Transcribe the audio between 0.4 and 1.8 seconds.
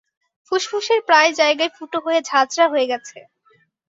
ফুসফুসের প্রায় জায়গাই